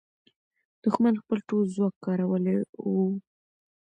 [0.83, 2.57] دښمن خپل ټول ځواک کارولی
[2.91, 3.05] وو.